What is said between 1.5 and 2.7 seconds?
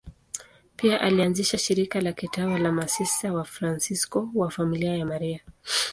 shirika la kitawa